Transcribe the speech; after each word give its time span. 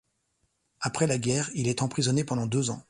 Après 0.79 1.05
la 1.05 1.19
guerre, 1.19 1.51
il 1.53 1.67
est 1.67 1.83
emprisonné 1.83 2.23
pendant 2.23 2.47
deux 2.47 2.71
ans. 2.71 2.79